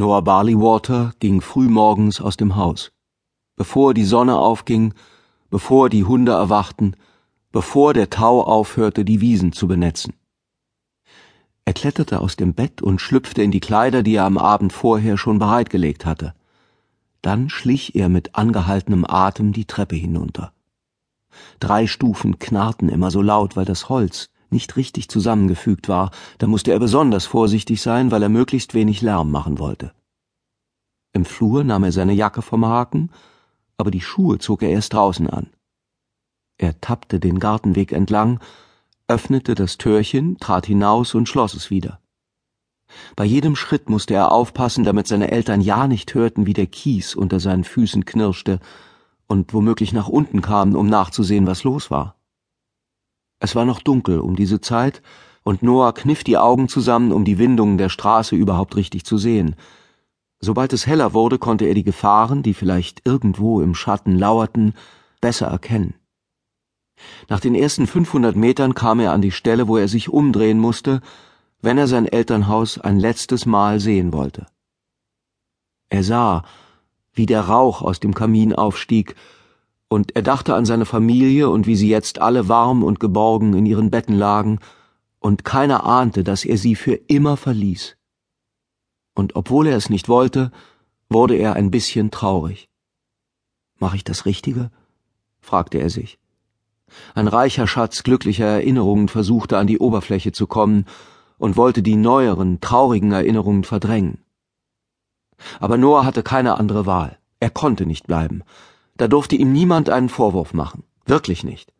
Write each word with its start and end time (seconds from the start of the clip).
Noah 0.00 0.22
Barleywater 0.22 1.12
ging 1.20 1.42
frühmorgens 1.42 2.22
aus 2.22 2.38
dem 2.38 2.56
Haus. 2.56 2.90
Bevor 3.56 3.92
die 3.92 4.06
Sonne 4.06 4.38
aufging, 4.38 4.94
bevor 5.50 5.90
die 5.90 6.04
Hunde 6.04 6.32
erwachten, 6.32 6.96
bevor 7.52 7.92
der 7.92 8.08
Tau 8.08 8.42
aufhörte, 8.42 9.04
die 9.04 9.20
Wiesen 9.20 9.52
zu 9.52 9.68
benetzen. 9.68 10.14
Er 11.66 11.74
kletterte 11.74 12.20
aus 12.22 12.36
dem 12.36 12.54
Bett 12.54 12.80
und 12.80 13.02
schlüpfte 13.02 13.42
in 13.42 13.50
die 13.50 13.60
Kleider, 13.60 14.02
die 14.02 14.14
er 14.14 14.24
am 14.24 14.38
Abend 14.38 14.72
vorher 14.72 15.18
schon 15.18 15.38
bereitgelegt 15.38 16.06
hatte. 16.06 16.34
Dann 17.20 17.50
schlich 17.50 17.94
er 17.94 18.08
mit 18.08 18.34
angehaltenem 18.34 19.04
Atem 19.06 19.52
die 19.52 19.66
Treppe 19.66 19.96
hinunter. 19.96 20.54
Drei 21.58 21.86
Stufen 21.86 22.38
knarrten 22.38 22.88
immer 22.88 23.10
so 23.10 23.20
laut, 23.20 23.54
weil 23.54 23.66
das 23.66 23.90
Holz 23.90 24.30
nicht 24.52 24.76
richtig 24.76 25.08
zusammengefügt 25.08 25.88
war, 25.88 26.10
da 26.38 26.46
musste 26.46 26.72
er 26.72 26.78
besonders 26.78 27.26
vorsichtig 27.26 27.82
sein, 27.82 28.10
weil 28.10 28.22
er 28.22 28.28
möglichst 28.28 28.74
wenig 28.74 29.02
Lärm 29.02 29.30
machen 29.30 29.58
wollte. 29.58 29.92
Im 31.12 31.24
Flur 31.24 31.64
nahm 31.64 31.84
er 31.84 31.92
seine 31.92 32.12
Jacke 32.12 32.42
vom 32.42 32.64
Haken, 32.64 33.10
aber 33.76 33.90
die 33.90 34.00
Schuhe 34.00 34.38
zog 34.38 34.62
er 34.62 34.70
erst 34.70 34.92
draußen 34.92 35.28
an. 35.28 35.48
Er 36.58 36.80
tappte 36.80 37.18
den 37.18 37.38
Gartenweg 37.38 37.92
entlang, 37.92 38.38
öffnete 39.08 39.54
das 39.54 39.78
Türchen, 39.78 40.36
trat 40.38 40.66
hinaus 40.66 41.14
und 41.14 41.28
schloss 41.28 41.54
es 41.54 41.70
wieder. 41.70 42.00
Bei 43.16 43.24
jedem 43.24 43.56
Schritt 43.56 43.88
musste 43.88 44.14
er 44.14 44.32
aufpassen, 44.32 44.84
damit 44.84 45.06
seine 45.06 45.30
Eltern 45.30 45.60
ja 45.60 45.86
nicht 45.86 46.14
hörten, 46.14 46.46
wie 46.46 46.52
der 46.52 46.66
Kies 46.66 47.14
unter 47.14 47.40
seinen 47.40 47.64
Füßen 47.64 48.04
knirschte 48.04 48.60
und 49.26 49.54
womöglich 49.54 49.92
nach 49.92 50.08
unten 50.08 50.42
kamen, 50.42 50.76
um 50.76 50.86
nachzusehen, 50.86 51.46
was 51.46 51.64
los 51.64 51.90
war. 51.90 52.19
Es 53.40 53.56
war 53.56 53.64
noch 53.64 53.80
dunkel 53.80 54.20
um 54.20 54.36
diese 54.36 54.60
Zeit, 54.60 55.02
und 55.42 55.62
Noah 55.62 55.94
kniff 55.94 56.22
die 56.22 56.36
Augen 56.36 56.68
zusammen, 56.68 57.12
um 57.12 57.24
die 57.24 57.38
Windungen 57.38 57.78
der 57.78 57.88
Straße 57.88 58.36
überhaupt 58.36 58.76
richtig 58.76 59.04
zu 59.04 59.16
sehen. 59.18 59.56
Sobald 60.38 60.72
es 60.72 60.86
heller 60.86 61.14
wurde, 61.14 61.38
konnte 61.38 61.64
er 61.64 61.74
die 61.74 61.82
Gefahren, 61.82 62.42
die 62.42 62.54
vielleicht 62.54 63.06
irgendwo 63.06 63.60
im 63.60 63.74
Schatten 63.74 64.16
lauerten, 64.16 64.74
besser 65.20 65.46
erkennen. 65.46 65.94
Nach 67.28 67.40
den 67.40 67.54
ersten 67.54 67.86
500 67.86 68.36
Metern 68.36 68.74
kam 68.74 69.00
er 69.00 69.12
an 69.12 69.22
die 69.22 69.32
Stelle, 69.32 69.68
wo 69.68 69.78
er 69.78 69.88
sich 69.88 70.10
umdrehen 70.10 70.58
musste, 70.58 71.00
wenn 71.62 71.78
er 71.78 71.86
sein 71.86 72.06
Elternhaus 72.06 72.78
ein 72.78 72.98
letztes 72.98 73.46
Mal 73.46 73.80
sehen 73.80 74.12
wollte. 74.12 74.46
Er 75.88 76.04
sah, 76.04 76.44
wie 77.12 77.26
der 77.26 77.42
Rauch 77.42 77.82
aus 77.82 78.00
dem 78.00 78.14
Kamin 78.14 78.54
aufstieg 78.54 79.16
und 79.92 80.14
er 80.14 80.22
dachte 80.22 80.54
an 80.54 80.64
seine 80.64 80.86
Familie 80.86 81.50
und 81.50 81.66
wie 81.66 81.74
sie 81.74 81.88
jetzt 81.88 82.20
alle 82.20 82.48
warm 82.48 82.84
und 82.84 83.00
geborgen 83.00 83.54
in 83.54 83.66
ihren 83.66 83.90
Betten 83.90 84.14
lagen, 84.14 84.60
und 85.18 85.44
keiner 85.44 85.84
ahnte, 85.84 86.24
dass 86.24 86.46
er 86.46 86.56
sie 86.56 86.76
für 86.76 86.94
immer 86.94 87.36
verließ. 87.36 87.96
Und 89.14 89.36
obwohl 89.36 89.66
er 89.66 89.76
es 89.76 89.90
nicht 89.90 90.08
wollte, 90.08 90.52
wurde 91.10 91.34
er 91.34 91.54
ein 91.54 91.70
bisschen 91.70 92.10
traurig. 92.10 92.68
Mach 93.78 93.94
ich 93.94 94.04
das 94.04 94.24
Richtige? 94.24 94.70
fragte 95.40 95.78
er 95.78 95.90
sich. 95.90 96.18
Ein 97.14 97.28
reicher 97.28 97.66
Schatz 97.66 98.02
glücklicher 98.04 98.46
Erinnerungen 98.46 99.08
versuchte 99.08 99.58
an 99.58 99.66
die 99.66 99.78
Oberfläche 99.78 100.32
zu 100.32 100.46
kommen 100.46 100.86
und 101.36 101.56
wollte 101.56 101.82
die 101.82 101.96
neueren, 101.96 102.60
traurigen 102.60 103.12
Erinnerungen 103.12 103.64
verdrängen. 103.64 104.18
Aber 105.58 105.76
Noah 105.76 106.04
hatte 106.04 106.22
keine 106.22 106.58
andere 106.58 106.86
Wahl. 106.86 107.18
Er 107.40 107.50
konnte 107.50 107.86
nicht 107.86 108.06
bleiben, 108.06 108.42
da 109.00 109.08
durfte 109.08 109.34
ihm 109.34 109.50
niemand 109.50 109.88
einen 109.88 110.10
Vorwurf 110.10 110.52
machen. 110.52 110.84
Wirklich 111.06 111.42
nicht. 111.42 111.72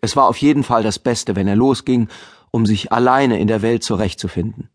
Es 0.00 0.16
war 0.16 0.28
auf 0.28 0.38
jeden 0.38 0.64
Fall 0.64 0.82
das 0.82 0.98
Beste, 0.98 1.36
wenn 1.36 1.46
er 1.46 1.56
losging, 1.56 2.08
um 2.50 2.64
sich 2.64 2.90
alleine 2.90 3.38
in 3.38 3.48
der 3.48 3.60
Welt 3.60 3.84
zurechtzufinden. 3.84 4.70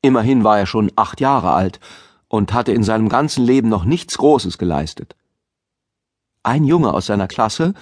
Immerhin 0.00 0.44
war 0.44 0.60
er 0.60 0.66
schon 0.66 0.92
acht 0.94 1.20
Jahre 1.20 1.54
alt 1.54 1.80
und 2.28 2.52
hatte 2.52 2.70
in 2.70 2.84
seinem 2.84 3.08
ganzen 3.08 3.44
Leben 3.44 3.68
noch 3.68 3.84
nichts 3.84 4.16
Großes 4.16 4.58
geleistet. 4.58 5.16
Ein 6.44 6.62
Junge 6.62 6.94
aus 6.94 7.06
seiner 7.06 7.26
Klasse, 7.26 7.74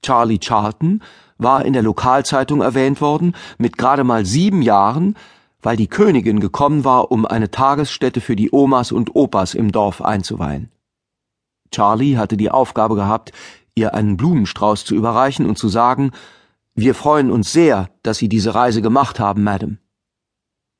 Charlie 0.00 0.38
Charlton, 0.38 1.02
war 1.36 1.66
in 1.66 1.74
der 1.74 1.82
Lokalzeitung 1.82 2.62
erwähnt 2.62 3.02
worden, 3.02 3.34
mit 3.58 3.76
gerade 3.76 4.02
mal 4.02 4.24
sieben 4.24 4.62
Jahren, 4.62 5.14
weil 5.60 5.76
die 5.76 5.88
Königin 5.88 6.40
gekommen 6.40 6.86
war, 6.86 7.10
um 7.10 7.26
eine 7.26 7.50
Tagesstätte 7.50 8.22
für 8.22 8.34
die 8.34 8.48
Omas 8.50 8.92
und 8.92 9.14
Opas 9.14 9.52
im 9.52 9.72
Dorf 9.72 10.00
einzuweihen. 10.00 10.70
Charlie 11.70 12.16
hatte 12.16 12.36
die 12.36 12.50
Aufgabe 12.50 12.94
gehabt, 12.94 13.32
ihr 13.74 13.94
einen 13.94 14.16
Blumenstrauß 14.16 14.84
zu 14.84 14.94
überreichen 14.94 15.46
und 15.46 15.58
zu 15.58 15.68
sagen, 15.68 16.12
wir 16.74 16.94
freuen 16.94 17.30
uns 17.30 17.52
sehr, 17.52 17.90
dass 18.02 18.18
Sie 18.18 18.28
diese 18.28 18.54
Reise 18.54 18.82
gemacht 18.82 19.18
haben, 19.18 19.42
Madame. 19.42 19.78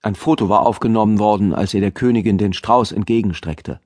Ein 0.00 0.15
Foto 0.15 0.49
war 0.49 0.65
aufgenommen 0.65 1.19
worden, 1.19 1.53
als 1.53 1.75
er 1.75 1.81
der 1.81 1.91
Königin 1.91 2.38
den 2.38 2.53
Strauß 2.53 2.93
entgegenstreckte. 2.93 3.81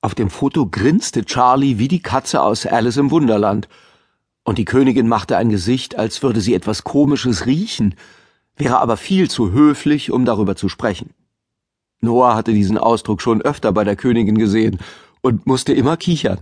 Auf 0.00 0.14
dem 0.14 0.30
Foto 0.30 0.66
grinste 0.66 1.24
Charlie 1.24 1.78
wie 1.78 1.88
die 1.88 2.02
Katze 2.02 2.42
aus 2.42 2.66
Alice 2.66 2.96
im 2.96 3.10
Wunderland, 3.10 3.68
und 4.44 4.58
die 4.58 4.64
Königin 4.64 5.06
machte 5.06 5.36
ein 5.36 5.50
Gesicht, 5.50 5.96
als 5.96 6.22
würde 6.22 6.40
sie 6.40 6.54
etwas 6.54 6.82
Komisches 6.82 7.46
riechen, 7.46 7.94
wäre 8.56 8.80
aber 8.80 8.96
viel 8.96 9.30
zu 9.30 9.52
höflich, 9.52 10.10
um 10.10 10.24
darüber 10.24 10.56
zu 10.56 10.68
sprechen. 10.68 11.10
Noah 12.00 12.34
hatte 12.34 12.52
diesen 12.52 12.78
Ausdruck 12.78 13.22
schon 13.22 13.42
öfter 13.42 13.70
bei 13.70 13.84
der 13.84 13.96
Königin 13.96 14.36
gesehen 14.36 14.78
und 15.22 15.46
musste 15.46 15.72
immer 15.72 15.96
kichern. 15.96 16.38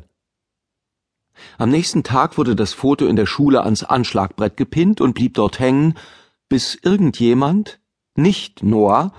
Am 1.59 1.71
nächsten 1.71 2.03
Tag 2.03 2.37
wurde 2.37 2.57
das 2.57 2.73
Foto 2.73 3.07
in 3.07 3.17
der 3.17 3.27
Schule 3.27 3.63
ans 3.63 3.85
Anschlagbrett 3.85 4.57
gepinnt 4.57 5.01
und 5.01 5.15
blieb 5.15 5.35
dort 5.35 5.59
hängen, 5.59 5.95
bis 6.49 6.75
irgendjemand, 6.75 7.81
nicht 8.17 8.63
Noah, 8.63 9.13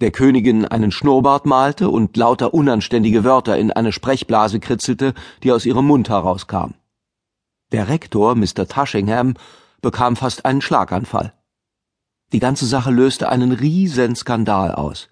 der 0.00 0.10
Königin 0.10 0.64
einen 0.64 0.92
Schnurrbart 0.92 1.44
malte 1.44 1.90
und 1.90 2.16
lauter 2.16 2.54
unanständige 2.54 3.22
Wörter 3.22 3.58
in 3.58 3.70
eine 3.70 3.92
Sprechblase 3.92 4.58
kritzelte, 4.58 5.14
die 5.42 5.52
aus 5.52 5.66
ihrem 5.66 5.86
Mund 5.86 6.08
herauskam. 6.08 6.72
Der 7.70 7.88
Rektor, 7.88 8.34
Mr. 8.34 8.66
Tushingham, 8.66 9.34
bekam 9.82 10.16
fast 10.16 10.44
einen 10.44 10.62
Schlaganfall. 10.62 11.34
Die 12.32 12.38
ganze 12.38 12.66
Sache 12.66 12.90
löste 12.90 13.28
einen 13.28 13.52
riesen 13.52 14.16
Skandal 14.16 14.74
aus. 14.74 15.08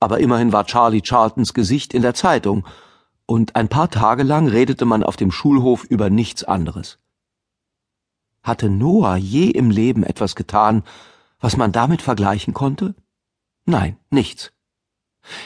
Aber 0.00 0.18
immerhin 0.20 0.52
war 0.52 0.66
Charlie 0.66 1.02
Charltons 1.04 1.54
Gesicht 1.54 1.94
in 1.94 2.02
der 2.02 2.14
Zeitung, 2.14 2.66
und 3.26 3.56
ein 3.56 3.68
paar 3.68 3.90
Tage 3.90 4.22
lang 4.22 4.48
redete 4.48 4.84
man 4.84 5.02
auf 5.02 5.16
dem 5.16 5.30
Schulhof 5.30 5.84
über 5.84 6.10
nichts 6.10 6.44
anderes. 6.44 6.98
Hatte 8.42 8.70
Noah 8.70 9.16
je 9.16 9.50
im 9.50 9.70
Leben 9.70 10.04
etwas 10.04 10.36
getan, 10.36 10.84
was 11.40 11.56
man 11.56 11.72
damit 11.72 12.02
vergleichen 12.02 12.54
konnte? 12.54 12.94
Nein, 13.64 13.98
nichts. 14.10 14.52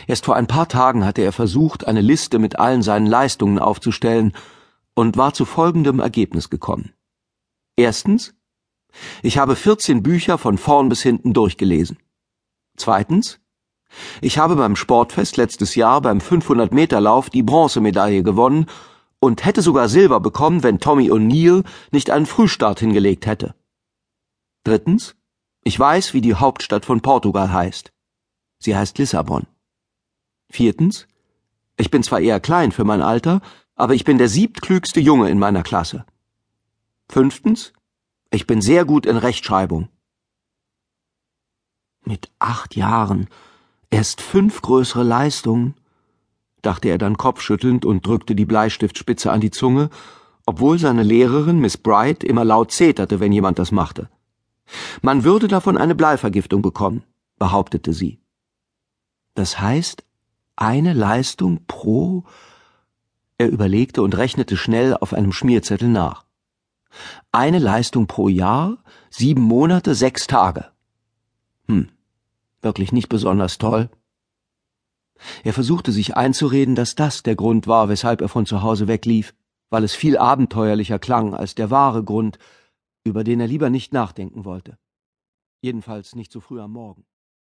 Erst 0.06 0.26
vor 0.26 0.36
ein 0.36 0.46
paar 0.46 0.68
Tagen 0.68 1.06
hatte 1.06 1.22
er 1.22 1.32
versucht, 1.32 1.86
eine 1.86 2.02
Liste 2.02 2.38
mit 2.38 2.58
allen 2.58 2.82
seinen 2.82 3.06
Leistungen 3.06 3.58
aufzustellen 3.58 4.34
und 4.94 5.16
war 5.16 5.32
zu 5.32 5.46
folgendem 5.46 6.00
Ergebnis 6.00 6.50
gekommen. 6.50 6.92
Erstens, 7.76 8.34
ich 9.22 9.38
habe 9.38 9.56
14 9.56 10.02
Bücher 10.02 10.36
von 10.36 10.58
vorn 10.58 10.90
bis 10.90 11.00
hinten 11.00 11.32
durchgelesen. 11.32 11.98
Zweitens, 12.76 13.40
ich 14.20 14.38
habe 14.38 14.56
beim 14.56 14.76
Sportfest 14.76 15.36
letztes 15.36 15.74
Jahr 15.74 16.00
beim 16.00 16.20
500 16.20 16.72
Meter 16.72 17.00
Lauf 17.00 17.30
die 17.30 17.42
Bronzemedaille 17.42 18.22
gewonnen 18.22 18.66
und 19.20 19.44
hätte 19.44 19.62
sogar 19.62 19.88
Silber 19.88 20.20
bekommen, 20.20 20.62
wenn 20.62 20.80
Tommy 20.80 21.10
O'Neill 21.10 21.64
nicht 21.90 22.10
einen 22.10 22.26
Frühstart 22.26 22.80
hingelegt 22.80 23.26
hätte. 23.26 23.54
Drittens, 24.64 25.16
ich 25.62 25.78
weiß, 25.78 26.14
wie 26.14 26.20
die 26.20 26.34
Hauptstadt 26.34 26.84
von 26.84 27.00
Portugal 27.00 27.52
heißt. 27.52 27.92
Sie 28.58 28.76
heißt 28.76 28.98
Lissabon. 28.98 29.46
Viertens, 30.50 31.06
ich 31.76 31.90
bin 31.90 32.02
zwar 32.02 32.20
eher 32.20 32.40
klein 32.40 32.72
für 32.72 32.84
mein 32.84 33.02
Alter, 33.02 33.40
aber 33.74 33.94
ich 33.94 34.04
bin 34.04 34.18
der 34.18 34.28
siebtklügste 34.28 35.00
Junge 35.00 35.30
in 35.30 35.38
meiner 35.38 35.62
Klasse. 35.62 36.04
Fünftens, 37.08 37.72
ich 38.30 38.46
bin 38.46 38.60
sehr 38.60 38.84
gut 38.84 39.06
in 39.06 39.16
Rechtschreibung. 39.16 39.88
Mit 42.04 42.30
acht 42.38 42.76
Jahren 42.76 43.28
Erst 43.90 44.20
fünf 44.20 44.62
größere 44.62 45.02
Leistungen, 45.02 45.74
dachte 46.62 46.88
er 46.88 46.98
dann 46.98 47.16
kopfschüttelnd 47.16 47.84
und 47.84 48.06
drückte 48.06 48.34
die 48.34 48.44
Bleistiftspitze 48.44 49.32
an 49.32 49.40
die 49.40 49.50
Zunge, 49.50 49.90
obwohl 50.46 50.78
seine 50.78 51.02
Lehrerin, 51.02 51.60
Miss 51.60 51.76
Bright, 51.76 52.22
immer 52.24 52.44
laut 52.44 52.72
zeterte, 52.72 53.20
wenn 53.20 53.32
jemand 53.32 53.58
das 53.58 53.72
machte. 53.72 54.08
Man 55.02 55.24
würde 55.24 55.48
davon 55.48 55.76
eine 55.76 55.94
Bleivergiftung 55.94 56.62
bekommen, 56.62 57.02
behauptete 57.38 57.92
sie. 57.92 58.20
Das 59.34 59.60
heißt, 59.60 60.04
eine 60.56 60.92
Leistung 60.92 61.64
pro? 61.66 62.24
Er 63.38 63.48
überlegte 63.48 64.02
und 64.02 64.16
rechnete 64.16 64.56
schnell 64.56 64.94
auf 64.94 65.14
einem 65.14 65.32
Schmierzettel 65.32 65.88
nach. 65.88 66.24
Eine 67.32 67.58
Leistung 67.58 68.06
pro 68.06 68.28
Jahr, 68.28 68.78
sieben 69.08 69.42
Monate, 69.42 69.94
sechs 69.94 70.26
Tage. 70.26 70.66
Hm, 71.66 71.88
wirklich 72.62 72.92
nicht 72.92 73.08
besonders 73.08 73.58
toll. 73.58 73.90
Er 75.44 75.52
versuchte 75.52 75.92
sich 75.92 76.16
einzureden, 76.16 76.74
dass 76.74 76.94
das 76.94 77.22
der 77.22 77.36
Grund 77.36 77.66
war, 77.66 77.88
weshalb 77.88 78.20
er 78.20 78.28
von 78.28 78.46
zu 78.46 78.62
Hause 78.62 78.88
weglief, 78.88 79.34
weil 79.68 79.84
es 79.84 79.94
viel 79.94 80.16
abenteuerlicher 80.16 80.98
klang 80.98 81.34
als 81.34 81.54
der 81.54 81.70
wahre 81.70 82.02
Grund, 82.04 82.38
über 83.04 83.24
den 83.24 83.40
er 83.40 83.46
lieber 83.46 83.70
nicht 83.70 83.92
nachdenken 83.92 84.44
wollte. 84.44 84.78
Jedenfalls 85.62 86.14
nicht 86.14 86.32
so 86.32 86.40
früh 86.40 86.60
am 86.60 86.72
Morgen. 86.72 87.04